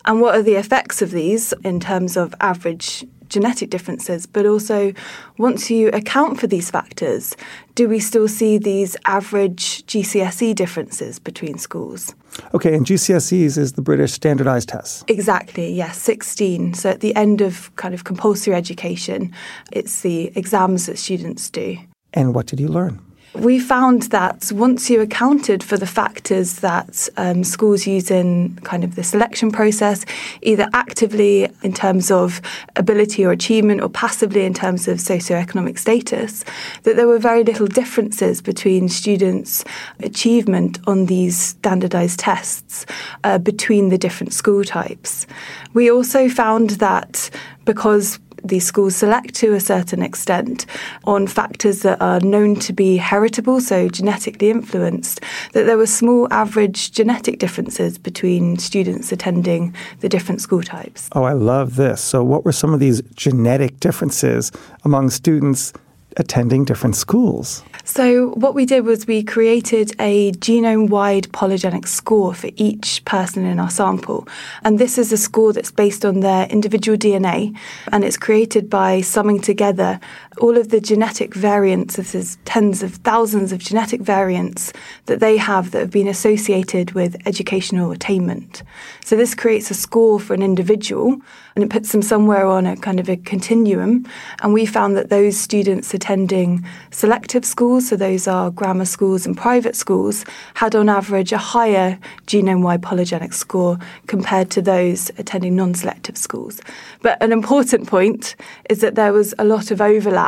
And 0.06 0.22
what 0.22 0.34
are 0.34 0.42
the 0.42 0.54
effects 0.54 1.02
of 1.02 1.10
these 1.10 1.52
in 1.64 1.80
terms 1.80 2.16
of 2.16 2.34
average 2.40 3.04
genetic 3.34 3.68
differences, 3.68 4.26
but 4.26 4.46
also 4.46 4.92
once 5.36 5.70
you 5.70 5.88
account 5.88 6.40
for 6.40 6.46
these 6.46 6.70
factors, 6.70 7.36
do 7.74 7.88
we 7.88 7.98
still 7.98 8.28
see 8.28 8.56
these 8.56 8.96
average 9.06 9.84
GCSE 9.86 10.54
differences 10.54 11.18
between 11.18 11.58
schools? 11.58 12.14
Okay, 12.54 12.74
and 12.74 12.86
GCSEs 12.86 13.58
is 13.58 13.72
the 13.72 13.82
British 13.82 14.12
standardized 14.12 14.68
test. 14.68 15.04
Exactly, 15.10 15.72
yes, 15.72 16.00
16. 16.00 16.74
So 16.74 16.90
at 16.90 17.00
the 17.00 17.14
end 17.16 17.40
of 17.40 17.74
kind 17.76 17.92
of 17.92 18.04
compulsory 18.04 18.54
education, 18.54 19.32
it's 19.72 20.00
the 20.02 20.32
exams 20.36 20.86
that 20.86 20.98
students 20.98 21.50
do. 21.50 21.76
And 22.12 22.34
what 22.34 22.46
did 22.46 22.60
you 22.60 22.68
learn? 22.68 23.00
We 23.34 23.58
found 23.58 24.02
that 24.04 24.52
once 24.52 24.88
you 24.88 25.00
accounted 25.00 25.64
for 25.64 25.76
the 25.76 25.88
factors 25.88 26.60
that 26.60 27.08
um, 27.16 27.42
schools 27.42 27.84
use 27.84 28.08
in 28.08 28.56
kind 28.62 28.84
of 28.84 28.94
the 28.94 29.02
selection 29.02 29.50
process, 29.50 30.04
either 30.42 30.68
actively 30.72 31.48
in 31.62 31.72
terms 31.72 32.12
of 32.12 32.40
ability 32.76 33.24
or 33.24 33.32
achievement 33.32 33.80
or 33.80 33.88
passively 33.88 34.44
in 34.44 34.54
terms 34.54 34.86
of 34.86 34.98
socioeconomic 34.98 35.80
status, 35.80 36.44
that 36.84 36.94
there 36.94 37.08
were 37.08 37.18
very 37.18 37.42
little 37.42 37.66
differences 37.66 38.40
between 38.40 38.88
students' 38.88 39.64
achievement 40.00 40.78
on 40.86 41.06
these 41.06 41.36
standardized 41.36 42.20
tests 42.20 42.86
uh, 43.24 43.38
between 43.38 43.88
the 43.88 43.98
different 43.98 44.32
school 44.32 44.62
types. 44.62 45.26
We 45.72 45.90
also 45.90 46.28
found 46.28 46.70
that 46.70 47.30
because 47.64 48.20
these 48.44 48.66
schools 48.66 48.94
select 48.94 49.34
to 49.36 49.54
a 49.54 49.60
certain 49.60 50.02
extent 50.02 50.66
on 51.04 51.26
factors 51.26 51.80
that 51.80 52.00
are 52.00 52.20
known 52.20 52.56
to 52.56 52.72
be 52.72 52.96
heritable, 52.96 53.60
so 53.60 53.88
genetically 53.88 54.50
influenced, 54.50 55.20
that 55.52 55.64
there 55.64 55.78
were 55.78 55.86
small 55.86 56.28
average 56.30 56.92
genetic 56.92 57.38
differences 57.38 57.98
between 57.98 58.58
students 58.58 59.10
attending 59.10 59.74
the 60.00 60.08
different 60.08 60.40
school 60.40 60.62
types. 60.62 61.08
Oh, 61.12 61.24
I 61.24 61.32
love 61.32 61.76
this. 61.76 62.00
So, 62.00 62.22
what 62.22 62.44
were 62.44 62.52
some 62.52 62.74
of 62.74 62.80
these 62.80 63.02
genetic 63.14 63.80
differences 63.80 64.52
among 64.84 65.10
students 65.10 65.72
attending 66.16 66.64
different 66.64 66.96
schools? 66.96 67.62
So, 67.84 68.30
what 68.30 68.54
we 68.54 68.64
did 68.64 68.84
was 68.86 69.06
we 69.06 69.22
created 69.22 69.94
a 69.98 70.32
genome 70.32 70.88
wide 70.88 71.24
polygenic 71.32 71.86
score 71.86 72.32
for 72.32 72.50
each 72.56 73.04
person 73.04 73.44
in 73.44 73.58
our 73.58 73.68
sample. 73.68 74.26
And 74.62 74.78
this 74.78 74.96
is 74.96 75.12
a 75.12 75.16
score 75.16 75.52
that's 75.52 75.70
based 75.70 76.04
on 76.04 76.20
their 76.20 76.46
individual 76.46 76.96
DNA, 76.96 77.56
and 77.92 78.04
it's 78.04 78.16
created 78.16 78.70
by 78.70 79.02
summing 79.02 79.40
together 79.40 80.00
all 80.38 80.56
of 80.56 80.70
the 80.70 80.80
genetic 80.80 81.34
variants. 81.34 81.96
This 81.96 82.14
is 82.14 82.38
tens 82.44 82.82
of 82.82 82.94
thousands 82.96 83.52
of 83.52 83.58
genetic 83.58 84.00
variants 84.00 84.72
that 85.06 85.20
they 85.20 85.36
have 85.36 85.70
that 85.70 85.80
have 85.80 85.90
been 85.90 86.08
associated 86.08 86.92
with 86.92 87.16
educational 87.26 87.92
attainment. 87.92 88.62
So, 89.04 89.16
this 89.16 89.34
creates 89.34 89.70
a 89.70 89.74
score 89.74 90.18
for 90.18 90.34
an 90.34 90.42
individual 90.42 91.20
and 91.54 91.62
it 91.62 91.70
puts 91.70 91.92
them 91.92 92.02
somewhere 92.02 92.46
on 92.46 92.66
a 92.66 92.76
kind 92.76 92.98
of 92.98 93.08
a 93.08 93.16
continuum. 93.16 94.06
And 94.42 94.52
we 94.52 94.66
found 94.66 94.96
that 94.96 95.08
those 95.08 95.36
students 95.36 95.94
attending 95.94 96.64
selective 96.90 97.44
schools, 97.44 97.88
so 97.88 97.96
those 97.96 98.26
are 98.26 98.50
grammar 98.50 98.84
schools 98.84 99.24
and 99.24 99.36
private 99.36 99.76
schools, 99.76 100.24
had 100.54 100.74
on 100.74 100.88
average 100.88 101.32
a 101.32 101.38
higher 101.38 101.98
genome 102.26 102.62
wide 102.62 102.82
polygenic 102.82 103.32
score 103.32 103.78
compared 104.08 104.50
to 104.50 104.62
those 104.62 105.10
attending 105.16 105.54
non 105.54 105.74
selective 105.74 106.16
schools. 106.16 106.60
But 107.02 107.22
an 107.22 107.32
important 107.32 107.86
point 107.86 108.34
is 108.68 108.80
that 108.80 108.96
there 108.96 109.12
was 109.12 109.34
a 109.38 109.44
lot 109.44 109.70
of 109.70 109.80
overlap 109.80 110.23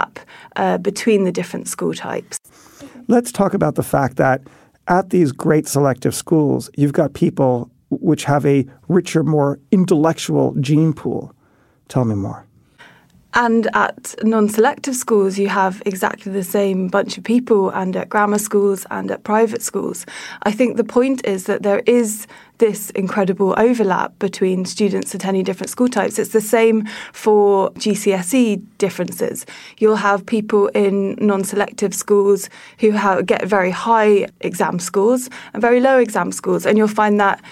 uh, 0.56 0.78
between 0.78 1.24
the 1.24 1.32
different 1.32 1.68
school 1.68 1.94
types. 1.94 2.38
Let's 3.08 3.32
talk 3.32 3.54
about 3.54 3.74
the 3.74 3.82
fact 3.82 4.16
that 4.16 4.42
at 4.88 5.10
these 5.10 5.32
great 5.32 5.66
selective 5.66 6.14
schools, 6.14 6.70
you've 6.76 6.92
got 6.92 7.14
people 7.14 7.70
which 7.90 8.24
have 8.24 8.44
a 8.46 8.66
richer, 8.88 9.22
more 9.22 9.58
intellectual 9.70 10.54
gene 10.60 10.92
pool. 10.92 11.32
Tell 11.88 12.04
me 12.04 12.14
more. 12.14 12.45
And 13.36 13.68
at 13.74 14.14
non 14.22 14.48
selective 14.48 14.96
schools, 14.96 15.38
you 15.38 15.48
have 15.48 15.82
exactly 15.84 16.32
the 16.32 16.42
same 16.42 16.88
bunch 16.88 17.18
of 17.18 17.24
people, 17.24 17.68
and 17.68 17.94
at 17.94 18.08
grammar 18.08 18.38
schools 18.38 18.86
and 18.90 19.10
at 19.10 19.24
private 19.24 19.60
schools. 19.60 20.06
I 20.44 20.52
think 20.52 20.78
the 20.78 20.84
point 20.84 21.26
is 21.26 21.44
that 21.44 21.62
there 21.62 21.80
is 21.80 22.26
this 22.56 22.88
incredible 22.90 23.54
overlap 23.58 24.18
between 24.18 24.64
students 24.64 25.14
attending 25.14 25.44
different 25.44 25.68
school 25.68 25.88
types. 25.88 26.18
It's 26.18 26.32
the 26.32 26.40
same 26.40 26.86
for 27.12 27.70
GCSE 27.72 28.64
differences. 28.78 29.44
You'll 29.76 29.96
have 29.96 30.24
people 30.24 30.68
in 30.68 31.16
non 31.20 31.44
selective 31.44 31.92
schools 31.92 32.48
who 32.80 32.92
have, 32.92 33.26
get 33.26 33.44
very 33.44 33.70
high 33.70 34.28
exam 34.40 34.78
scores 34.78 35.28
and 35.52 35.60
very 35.60 35.80
low 35.80 35.98
exam 35.98 36.32
scores, 36.32 36.64
and 36.64 36.78
you'll 36.78 36.88
find 36.88 37.20
that 37.20 37.42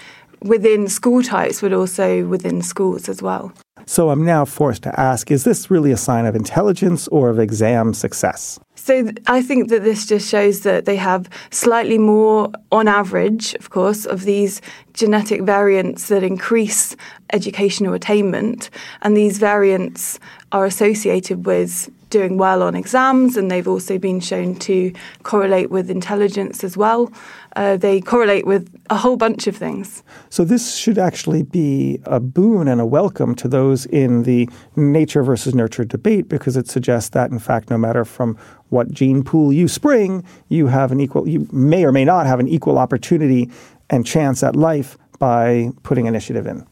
within 0.44 0.88
school 0.88 1.22
types, 1.22 1.60
but 1.60 1.72
also 1.72 2.26
within 2.26 2.62
schools 2.62 3.08
as 3.08 3.20
well. 3.20 3.52
So 3.86 4.10
I'm 4.10 4.24
now 4.24 4.44
forced 4.44 4.82
to 4.84 5.00
ask 5.00 5.30
is 5.30 5.44
this 5.44 5.70
really 5.70 5.92
a 5.92 5.96
sign 5.96 6.26
of 6.26 6.34
intelligence 6.34 7.08
or 7.08 7.28
of 7.28 7.38
exam 7.38 7.92
success? 7.92 8.58
So 8.76 9.10
I 9.26 9.42
think 9.42 9.68
that 9.68 9.82
this 9.82 10.06
just 10.06 10.28
shows 10.28 10.60
that 10.60 10.84
they 10.84 10.96
have 10.96 11.28
slightly 11.50 11.98
more, 11.98 12.50
on 12.70 12.88
average, 12.88 13.54
of 13.54 13.70
course, 13.70 14.06
of 14.06 14.24
these 14.24 14.60
genetic 14.94 15.42
variants 15.42 16.08
that 16.08 16.22
increase 16.22 16.96
educational 17.32 17.94
attainment. 17.94 18.70
And 19.02 19.16
these 19.16 19.38
variants 19.38 20.18
are 20.52 20.64
associated 20.64 21.44
with 21.46 21.90
doing 22.10 22.38
well 22.38 22.62
on 22.62 22.76
exams, 22.76 23.36
and 23.36 23.50
they've 23.50 23.66
also 23.66 23.98
been 23.98 24.20
shown 24.20 24.54
to 24.54 24.92
correlate 25.24 25.68
with 25.68 25.90
intelligence 25.90 26.62
as 26.62 26.76
well. 26.76 27.12
Uh, 27.56 27.76
they 27.76 28.00
correlate 28.00 28.46
with 28.46 28.72
a 28.88 28.96
whole 28.96 29.16
bunch 29.16 29.48
of 29.48 29.56
things. 29.56 30.04
So, 30.30 30.44
this 30.44 30.76
should 30.76 30.96
actually 30.96 31.42
be 31.42 31.98
a 32.04 32.20
boon 32.20 32.68
and 32.68 32.80
a 32.80 32.86
welcome 32.86 33.34
to 33.34 33.48
those 33.48 33.86
in 33.86 34.22
the 34.22 34.48
nature 34.76 35.24
versus 35.24 35.56
nurture 35.56 35.84
debate 35.84 36.28
because 36.28 36.56
it 36.56 36.68
suggests 36.68 37.10
that, 37.10 37.32
in 37.32 37.40
fact, 37.40 37.68
no 37.68 37.78
matter 37.78 38.04
from 38.04 38.38
what 38.68 38.92
gene 38.92 39.24
pool 39.24 39.52
you 39.52 39.66
spring, 39.66 40.22
you 40.48 40.68
have 40.68 40.92
an 40.92 41.00
equal, 41.00 41.28
you 41.28 41.48
may 41.50 41.84
or 41.84 41.90
may 41.90 42.04
not 42.04 42.26
have 42.26 42.38
an 42.38 42.46
equal 42.46 42.78
opportunity 42.78 43.50
and 43.90 44.06
chance 44.06 44.42
at 44.42 44.56
life 44.56 44.98
by 45.18 45.70
putting 45.82 46.06
initiative 46.06 46.46
in. 46.46 46.66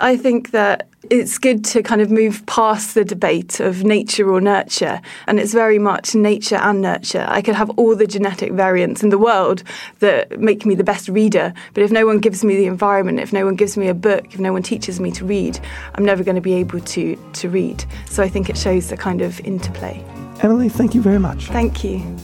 I 0.00 0.16
think 0.16 0.52
that 0.52 0.88
it's 1.10 1.38
good 1.38 1.64
to 1.66 1.82
kind 1.82 2.00
of 2.00 2.10
move 2.10 2.44
past 2.46 2.94
the 2.94 3.04
debate 3.04 3.58
of 3.58 3.82
nature 3.82 4.30
or 4.30 4.40
nurture. 4.40 5.00
And 5.26 5.40
it's 5.40 5.52
very 5.52 5.78
much 5.78 6.14
nature 6.14 6.56
and 6.56 6.80
nurture. 6.80 7.26
I 7.28 7.42
could 7.42 7.56
have 7.56 7.70
all 7.70 7.96
the 7.96 8.06
genetic 8.06 8.52
variants 8.52 9.02
in 9.02 9.08
the 9.08 9.18
world 9.18 9.64
that 9.98 10.38
make 10.38 10.64
me 10.64 10.76
the 10.76 10.84
best 10.84 11.08
reader. 11.08 11.52
But 11.74 11.82
if 11.82 11.90
no 11.90 12.06
one 12.06 12.18
gives 12.18 12.44
me 12.44 12.56
the 12.56 12.66
environment, 12.66 13.18
if 13.18 13.32
no 13.32 13.44
one 13.44 13.56
gives 13.56 13.76
me 13.76 13.88
a 13.88 13.94
book, 13.94 14.34
if 14.34 14.38
no 14.38 14.52
one 14.52 14.62
teaches 14.62 15.00
me 15.00 15.10
to 15.12 15.24
read, 15.24 15.58
I'm 15.94 16.04
never 16.04 16.22
going 16.22 16.36
to 16.36 16.40
be 16.40 16.54
able 16.54 16.80
to, 16.80 17.16
to 17.32 17.48
read. 17.48 17.84
So 18.06 18.22
I 18.22 18.28
think 18.28 18.48
it 18.48 18.56
shows 18.56 18.90
the 18.90 18.96
kind 18.96 19.20
of 19.20 19.40
interplay. 19.40 20.04
Emily, 20.42 20.68
thank 20.68 20.94
you 20.94 21.02
very 21.02 21.18
much. 21.18 21.46
Thank 21.46 21.82
you. 21.82 22.16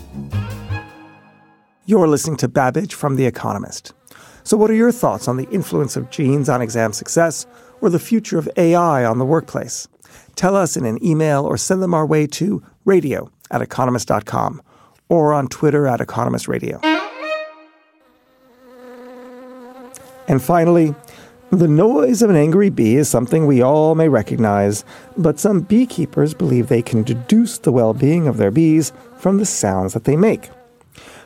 You're 1.86 2.08
listening 2.08 2.36
to 2.38 2.48
Babbage 2.48 2.94
from 2.94 3.16
The 3.16 3.26
Economist. 3.26 3.92
So, 4.44 4.58
what 4.58 4.70
are 4.70 4.74
your 4.74 4.92
thoughts 4.92 5.26
on 5.26 5.38
the 5.38 5.48
influence 5.48 5.96
of 5.96 6.10
genes 6.10 6.50
on 6.50 6.60
exam 6.60 6.92
success 6.92 7.46
or 7.80 7.88
the 7.88 7.98
future 7.98 8.38
of 8.38 8.48
AI 8.58 9.04
on 9.04 9.18
the 9.18 9.24
workplace? 9.24 9.88
Tell 10.36 10.54
us 10.54 10.76
in 10.76 10.84
an 10.84 11.02
email 11.02 11.46
or 11.46 11.56
send 11.56 11.82
them 11.82 11.94
our 11.94 12.04
way 12.04 12.26
to 12.26 12.62
radio 12.84 13.30
at 13.50 13.62
economist.com 13.62 14.60
or 15.08 15.32
on 15.32 15.48
Twitter 15.48 15.86
at 15.86 16.02
Economist 16.02 16.46
Radio. 16.46 16.78
And 20.28 20.42
finally, 20.42 20.94
the 21.50 21.68
noise 21.68 22.20
of 22.20 22.30
an 22.30 22.36
angry 22.36 22.68
bee 22.68 22.96
is 22.96 23.08
something 23.08 23.46
we 23.46 23.62
all 23.62 23.94
may 23.94 24.08
recognize, 24.08 24.84
but 25.16 25.38
some 25.38 25.60
beekeepers 25.60 26.34
believe 26.34 26.68
they 26.68 26.82
can 26.82 27.02
deduce 27.02 27.58
the 27.58 27.72
well 27.72 27.94
being 27.94 28.26
of 28.26 28.36
their 28.36 28.50
bees 28.50 28.92
from 29.18 29.38
the 29.38 29.46
sounds 29.46 29.94
that 29.94 30.04
they 30.04 30.16
make. 30.16 30.50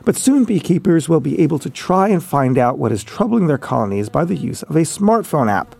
But 0.05 0.15
soon 0.15 0.43
beekeepers 0.43 1.09
will 1.09 1.19
be 1.19 1.39
able 1.39 1.59
to 1.59 1.69
try 1.69 2.09
and 2.09 2.23
find 2.23 2.57
out 2.57 2.77
what 2.77 2.91
is 2.91 3.03
troubling 3.03 3.47
their 3.47 3.57
colonies 3.57 4.09
by 4.09 4.25
the 4.25 4.35
use 4.35 4.63
of 4.63 4.75
a 4.75 4.81
smartphone 4.81 5.51
app. 5.51 5.75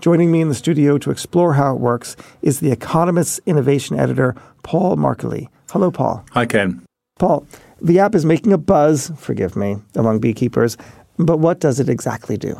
Joining 0.00 0.32
me 0.32 0.40
in 0.40 0.48
the 0.48 0.54
studio 0.54 0.98
to 0.98 1.10
explore 1.10 1.54
how 1.54 1.74
it 1.74 1.80
works 1.80 2.16
is 2.42 2.58
The 2.58 2.72
Economist's 2.72 3.40
innovation 3.46 3.98
editor, 3.98 4.34
Paul 4.64 4.96
Markillie. 4.96 5.48
Hello, 5.70 5.90
Paul. 5.90 6.24
Hi, 6.32 6.44
Ken. 6.44 6.84
Paul, 7.18 7.46
The 7.80 8.00
app 8.00 8.14
is 8.14 8.24
making 8.24 8.52
a 8.52 8.58
buzz, 8.58 9.12
forgive 9.16 9.54
me, 9.54 9.76
among 9.94 10.18
beekeepers, 10.18 10.76
but 11.18 11.38
what 11.38 11.60
does 11.60 11.78
it 11.78 11.88
exactly 11.88 12.36
do? 12.36 12.58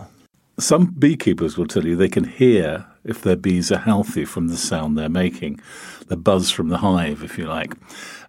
Some 0.59 0.87
beekeepers 0.87 1.57
will 1.57 1.67
tell 1.67 1.85
you 1.85 1.97
they 1.97 2.09
can 2.09 2.25
hear 2.25 2.87
if 3.05 3.23
their 3.23 3.37
bees 3.37 3.73
are 3.73 3.79
healthy 3.79 4.25
from 4.25 4.49
the 4.49 4.57
sound 4.57 4.97
they're 4.97 5.09
making, 5.09 5.61
the 6.07 6.17
buzz 6.17 6.51
from 6.51 6.69
the 6.69 6.79
hive, 6.79 7.25
if 7.25 7.39
you 7.39 7.47
like. 7.47 7.75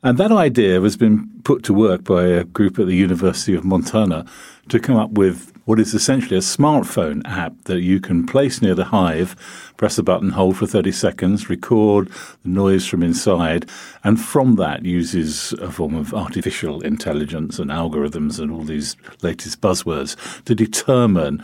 And 0.05 0.17
that 0.17 0.33
idea 0.33 0.81
has 0.81 0.98
been 0.98 1.29
put 1.45 1.63
to 1.63 1.74
work 1.74 2.03
by 2.03 2.25
a 2.25 2.43
group 2.43 2.77
at 2.77 2.88
the 2.88 2.95
University 2.95 3.55
of 3.55 3.63
Montana 3.63 4.25
to 4.67 4.77
come 4.77 4.98
up 4.98 5.12
with 5.12 5.53
what 5.63 5.79
is 5.79 5.93
essentially 5.93 6.36
a 6.36 6.41
smartphone 6.41 7.22
app 7.25 7.53
that 7.63 7.79
you 7.79 8.01
can 8.01 8.25
place 8.25 8.62
near 8.62 8.75
the 8.75 8.83
hive, 8.83 9.33
press 9.77 9.98
a 9.98 10.03
button, 10.03 10.31
hold 10.31 10.57
for 10.57 10.67
30 10.67 10.91
seconds, 10.91 11.50
record 11.50 12.10
the 12.43 12.50
noise 12.50 12.86
from 12.86 13.01
inside, 13.01 13.69
and 14.03 14.19
from 14.19 14.57
that 14.57 14.83
uses 14.83 15.53
a 15.53 15.72
form 15.72 15.95
of 15.95 16.13
artificial 16.13 16.81
intelligence 16.81 17.57
and 17.57 17.72
algorithms 17.72 18.39
and 18.39 18.51
all 18.51 18.63
these 18.63 18.98
latest 19.22 19.62
buzzwords 19.62 20.17
to 20.43 20.53
determine 20.53 21.41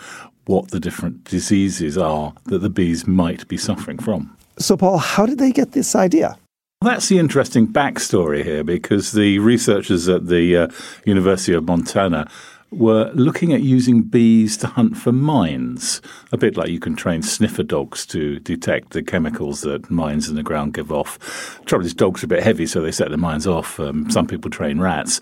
what 0.47 0.71
the 0.71 0.81
different 0.81 1.23
diseases 1.23 1.97
are 1.97 2.33
that 2.45 2.59
the 2.59 2.69
bees 2.69 3.07
might 3.07 3.47
be 3.47 3.55
suffering 3.55 3.99
from. 3.99 4.35
So, 4.57 4.75
Paul, 4.75 4.97
how 4.97 5.25
did 5.25 5.37
they 5.37 5.53
get 5.53 5.71
this 5.71 5.95
idea? 5.95 6.37
That's 6.81 7.09
the 7.09 7.19
interesting 7.19 7.67
backstory 7.67 8.45
here 8.45 8.63
because 8.63 9.11
the 9.11 9.37
researchers 9.39 10.07
at 10.07 10.27
the 10.27 10.55
uh, 10.55 10.67
University 11.03 11.53
of 11.53 11.65
Montana 11.65 12.31
were 12.71 13.11
looking 13.13 13.51
at 13.51 13.61
using 13.61 14.03
bees 14.03 14.55
to 14.57 14.67
hunt 14.67 14.95
for 14.95 15.11
mines, 15.11 16.01
a 16.31 16.37
bit 16.37 16.55
like 16.55 16.69
you 16.69 16.79
can 16.79 16.95
train 16.95 17.21
sniffer 17.21 17.63
dogs 17.63 18.05
to 18.05 18.39
detect 18.39 18.91
the 18.91 19.01
chemicals 19.01 19.61
that 19.61 19.89
mines 19.89 20.29
in 20.29 20.35
the 20.35 20.43
ground 20.43 20.73
give 20.73 20.91
off. 20.91 21.59
Trouble 21.65 21.85
is, 21.85 21.93
dogs 21.93 22.21
are 22.21 22.27
a 22.27 22.29
bit 22.29 22.43
heavy, 22.43 22.67
so 22.67 22.81
they 22.81 22.91
set 22.91 23.09
the 23.09 23.17
mines 23.17 23.47
off. 23.47 23.79
Um, 23.79 24.09
some 24.11 24.27
people 24.27 24.51
train 24.51 24.79
rats, 24.79 25.19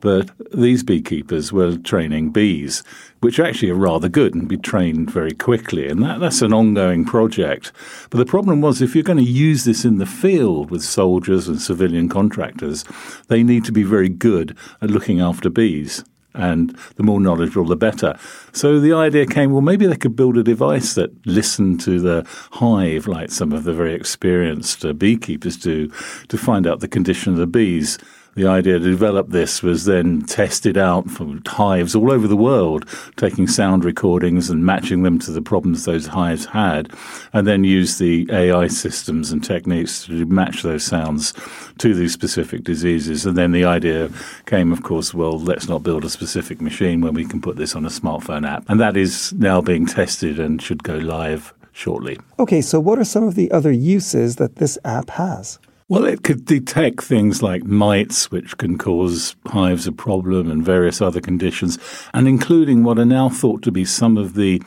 but 0.00 0.30
these 0.52 0.82
beekeepers 0.82 1.52
were 1.52 1.76
training 1.78 2.30
bees, 2.30 2.82
which 3.20 3.40
actually 3.40 3.70
are 3.70 3.74
rather 3.74 4.08
good 4.08 4.34
and 4.34 4.48
be 4.48 4.58
trained 4.58 5.10
very 5.10 5.32
quickly. 5.32 5.88
And 5.88 6.02
that, 6.02 6.20
that's 6.20 6.42
an 6.42 6.52
ongoing 6.52 7.06
project. 7.06 7.72
But 8.10 8.18
the 8.18 8.26
problem 8.26 8.60
was, 8.60 8.82
if 8.82 8.94
you're 8.94 9.04
going 9.04 9.18
to 9.18 9.24
use 9.24 9.64
this 9.64 9.86
in 9.86 9.98
the 9.98 10.06
field 10.06 10.70
with 10.70 10.82
soldiers 10.82 11.48
and 11.48 11.60
civilian 11.60 12.10
contractors, 12.10 12.84
they 13.28 13.42
need 13.42 13.64
to 13.64 13.72
be 13.72 13.84
very 13.84 14.10
good 14.10 14.56
at 14.82 14.90
looking 14.90 15.20
after 15.20 15.48
bees 15.48 16.04
and 16.34 16.76
the 16.96 17.02
more 17.02 17.20
knowledgeable, 17.20 17.64
the 17.64 17.76
better. 17.76 18.18
So 18.52 18.80
the 18.80 18.92
idea 18.92 19.26
came, 19.26 19.52
well, 19.52 19.62
maybe 19.62 19.86
they 19.86 19.96
could 19.96 20.16
build 20.16 20.36
a 20.36 20.42
device 20.42 20.94
that 20.94 21.26
listened 21.26 21.80
to 21.82 22.00
the 22.00 22.26
hive, 22.52 23.06
like 23.06 23.30
some 23.30 23.52
of 23.52 23.64
the 23.64 23.72
very 23.72 23.94
experienced 23.94 24.84
uh, 24.84 24.92
beekeepers 24.92 25.56
do, 25.56 25.88
to 26.28 26.38
find 26.38 26.66
out 26.66 26.80
the 26.80 26.88
condition 26.88 27.32
of 27.32 27.38
the 27.38 27.46
bees 27.46 27.98
the 28.34 28.46
idea 28.46 28.78
to 28.78 28.84
develop 28.84 29.28
this 29.28 29.62
was 29.62 29.84
then 29.84 30.22
tested 30.22 30.78
out 30.78 31.10
for 31.10 31.38
hives 31.46 31.94
all 31.94 32.12
over 32.12 32.28
the 32.28 32.36
world, 32.36 32.86
taking 33.16 33.46
sound 33.46 33.84
recordings 33.84 34.50
and 34.50 34.64
matching 34.64 35.02
them 35.02 35.18
to 35.18 35.32
the 35.32 35.42
problems 35.42 35.84
those 35.84 36.06
hives 36.06 36.46
had, 36.46 36.92
and 37.32 37.46
then 37.46 37.64
use 37.64 37.98
the 37.98 38.28
AI 38.30 38.68
systems 38.68 39.32
and 39.32 39.42
techniques 39.42 40.06
to 40.06 40.24
match 40.26 40.62
those 40.62 40.84
sounds 40.84 41.34
to 41.78 41.94
these 41.94 42.12
specific 42.12 42.62
diseases. 42.62 43.26
And 43.26 43.36
then 43.36 43.52
the 43.52 43.64
idea 43.64 44.10
came, 44.46 44.72
of 44.72 44.82
course, 44.82 45.12
well, 45.12 45.38
let's 45.38 45.68
not 45.68 45.82
build 45.82 46.04
a 46.04 46.10
specific 46.10 46.60
machine 46.60 47.00
when 47.00 47.14
we 47.14 47.24
can 47.24 47.40
put 47.40 47.56
this 47.56 47.74
on 47.74 47.84
a 47.84 47.90
smartphone 47.90 48.48
app. 48.48 48.64
And 48.68 48.80
that 48.80 48.96
is 48.96 49.32
now 49.32 49.60
being 49.60 49.86
tested 49.86 50.38
and 50.38 50.62
should 50.62 50.82
go 50.82 50.96
live 50.96 51.52
shortly. 51.72 52.18
Okay, 52.38 52.60
so 52.60 52.78
what 52.78 52.98
are 52.98 53.04
some 53.04 53.24
of 53.24 53.34
the 53.34 53.50
other 53.50 53.72
uses 53.72 54.36
that 54.36 54.56
this 54.56 54.78
app 54.84 55.10
has? 55.10 55.58
Well, 55.90 56.04
it 56.04 56.22
could 56.22 56.44
detect 56.44 57.02
things 57.02 57.42
like 57.42 57.64
mites, 57.64 58.30
which 58.30 58.56
can 58.58 58.78
cause 58.78 59.34
hives 59.46 59.88
a 59.88 59.92
problem, 59.92 60.48
and 60.48 60.64
various 60.64 61.00
other 61.02 61.20
conditions, 61.20 61.80
and 62.14 62.28
including 62.28 62.84
what 62.84 63.00
are 63.00 63.04
now 63.04 63.28
thought 63.28 63.62
to 63.62 63.72
be 63.72 63.84
some 63.84 64.16
of 64.16 64.34
the 64.34 64.62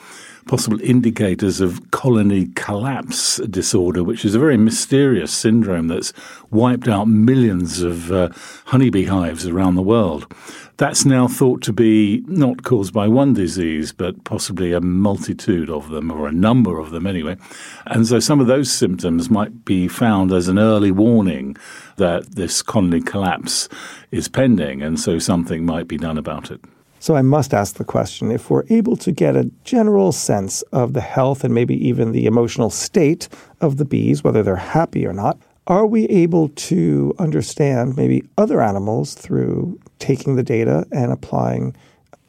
possible 0.46 0.80
indicators 0.82 1.62
of 1.62 1.92
colony 1.92 2.48
collapse 2.56 3.38
disorder, 3.38 4.04
which 4.04 4.26
is 4.26 4.36
a 4.36 4.40
very 4.40 4.58
mysterious 4.58 5.32
syndrome 5.32 5.88
that's 5.88 6.14
wiped 6.52 6.88
out 6.88 7.08
millions 7.08 7.82
of 7.82 8.12
uh, 8.12 8.30
honeybee 8.66 9.06
hives 9.06 9.48
around 9.48 9.76
the 9.76 9.82
world. 9.82 10.32
That's 10.78 11.06
now 11.06 11.28
thought 11.28 11.62
to 11.64 11.74
be 11.74 12.24
not 12.28 12.64
caused 12.64 12.94
by 12.94 13.08
one 13.08 13.34
disease, 13.34 13.92
but 13.92 14.24
possibly 14.24 14.74
a 14.74 14.82
multitude 14.82 15.70
of 15.70 15.90
them, 15.90 16.12
or 16.12 16.28
a 16.28 16.32
number 16.32 16.80
of 16.80 16.90
them 16.90 17.06
anyway. 17.06 17.38
And 17.86 18.08
so 18.08 18.20
some 18.20 18.40
of 18.40 18.48
those 18.48 18.72
symptoms 18.72 19.30
might 19.30 19.66
be 19.66 19.88
found 19.88 20.32
as 20.32 20.48
an 20.48 20.58
early 20.58 20.92
warning 20.92 21.58
that 21.98 22.36
this 22.36 22.62
colony 22.64 23.02
collapse 23.02 23.70
is 24.12 24.28
pending, 24.28 24.82
and 24.82 25.00
so 25.00 25.20
something 25.20 25.64
might 25.66 25.88
be 25.88 25.98
done 25.98 26.18
about 26.18 26.50
it. 26.50 26.60
So 27.04 27.18
I 27.18 27.22
must 27.22 27.54
ask 27.54 27.76
the 27.76 27.84
question 27.84 28.32
if 28.32 28.50
we're 28.50 28.64
able 28.70 28.96
to 28.96 29.12
get 29.12 29.36
a 29.36 29.52
general 29.66 30.14
sense 30.14 30.62
of 30.72 30.94
the 30.94 31.02
health 31.02 31.44
and 31.44 31.54
maybe 31.54 31.76
even 31.86 32.14
the 32.14 32.26
emotional 32.26 32.70
state 32.70 33.28
of 33.60 33.76
the 33.76 33.84
bees, 33.84 34.24
whether 34.24 34.42
they're 34.42 34.56
happy 34.56 35.06
or 35.06 35.12
not, 35.12 35.38
are 35.68 35.86
we 35.86 36.06
able 36.06 36.48
to 36.48 37.14
understand 37.20 37.98
maybe 37.98 38.24
other 38.38 38.62
animals 38.62 39.16
through 39.16 39.78
taking 40.00 40.38
the 40.38 40.44
data 40.44 40.88
and 40.94 41.12
applying 41.12 41.76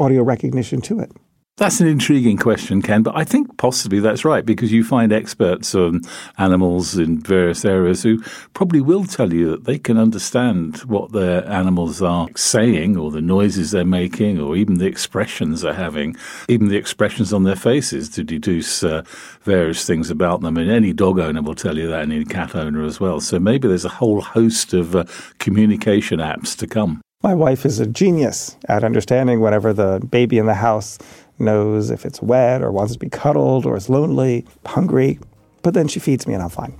audio 0.00 0.24
recognition 0.24 0.80
to 0.80 0.98
it? 0.98 1.12
That's 1.56 1.78
an 1.78 1.86
intriguing 1.86 2.36
question, 2.36 2.82
Ken, 2.82 3.04
but 3.04 3.14
I 3.16 3.22
think 3.22 3.58
possibly 3.58 4.00
that's 4.00 4.24
right 4.24 4.44
because 4.44 4.72
you 4.72 4.82
find 4.82 5.12
experts 5.12 5.72
on 5.72 6.00
animals 6.36 6.98
in 6.98 7.20
various 7.20 7.64
areas 7.64 8.02
who 8.02 8.20
probably 8.54 8.80
will 8.80 9.04
tell 9.04 9.32
you 9.32 9.52
that 9.52 9.62
they 9.62 9.78
can 9.78 9.96
understand 9.96 10.78
what 10.78 11.12
their 11.12 11.48
animals 11.48 12.02
are 12.02 12.26
saying 12.34 12.96
or 12.96 13.12
the 13.12 13.20
noises 13.20 13.70
they're 13.70 13.84
making 13.84 14.40
or 14.40 14.56
even 14.56 14.78
the 14.78 14.86
expressions 14.86 15.60
they're 15.60 15.74
having, 15.74 16.16
even 16.48 16.70
the 16.70 16.76
expressions 16.76 17.32
on 17.32 17.44
their 17.44 17.54
faces 17.54 18.08
to 18.08 18.24
deduce 18.24 18.82
uh, 18.82 19.04
various 19.42 19.86
things 19.86 20.10
about 20.10 20.40
them. 20.40 20.56
And 20.56 20.68
any 20.68 20.92
dog 20.92 21.20
owner 21.20 21.40
will 21.40 21.54
tell 21.54 21.78
you 21.78 21.86
that, 21.86 22.02
and 22.02 22.12
any 22.12 22.24
cat 22.24 22.56
owner 22.56 22.84
as 22.84 22.98
well. 22.98 23.20
So 23.20 23.38
maybe 23.38 23.68
there's 23.68 23.84
a 23.84 23.90
whole 23.90 24.22
host 24.22 24.74
of 24.74 24.96
uh, 24.96 25.04
communication 25.38 26.18
apps 26.18 26.56
to 26.56 26.66
come. 26.66 27.00
My 27.24 27.34
wife 27.34 27.64
is 27.64 27.80
a 27.80 27.86
genius 27.86 28.58
at 28.68 28.84
understanding 28.84 29.40
whenever 29.40 29.72
the 29.72 29.98
baby 30.10 30.36
in 30.36 30.44
the 30.44 30.52
house 30.52 30.98
knows 31.38 31.90
if 31.90 32.04
it's 32.04 32.22
wet 32.22 32.62
or 32.62 32.70
wants 32.70 32.92
to 32.92 32.98
be 32.98 33.08
cuddled 33.08 33.66
or 33.66 33.76
is 33.76 33.88
lonely, 33.88 34.46
hungry. 34.66 35.18
But 35.62 35.74
then 35.74 35.88
she 35.88 36.00
feeds 36.00 36.26
me 36.26 36.34
and 36.34 36.42
I'm 36.42 36.50
fine. 36.50 36.78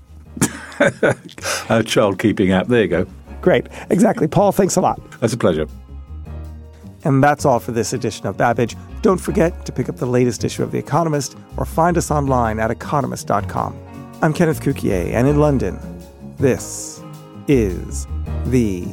a 1.68 1.82
child 1.82 2.18
keeping 2.18 2.52
app. 2.52 2.66
There 2.66 2.82
you 2.82 2.88
go. 2.88 3.06
Great. 3.40 3.68
Exactly. 3.90 4.26
Paul, 4.26 4.52
thanks 4.52 4.76
a 4.76 4.80
lot. 4.80 5.00
That's 5.20 5.32
a 5.32 5.38
pleasure. 5.38 5.66
And 7.04 7.22
that's 7.22 7.44
all 7.44 7.60
for 7.60 7.72
this 7.72 7.92
edition 7.92 8.26
of 8.26 8.36
Babbage. 8.36 8.76
Don't 9.02 9.20
forget 9.20 9.66
to 9.66 9.72
pick 9.72 9.88
up 9.88 9.96
the 9.96 10.06
latest 10.06 10.42
issue 10.44 10.62
of 10.62 10.72
The 10.72 10.78
Economist 10.78 11.36
or 11.58 11.66
find 11.66 11.98
us 11.98 12.10
online 12.10 12.58
at 12.58 12.70
economist.com. 12.70 13.78
I'm 14.22 14.32
Kenneth 14.32 14.62
Cukier, 14.62 15.12
and 15.12 15.28
in 15.28 15.38
London, 15.38 15.78
this 16.38 17.02
is 17.46 18.06
the 18.46 18.86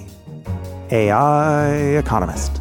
AI 0.91 1.73
Economist. 1.97 2.60